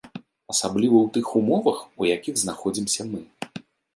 [0.53, 3.21] Асабліва ў тых умовах, у якіх знаходзімся мы.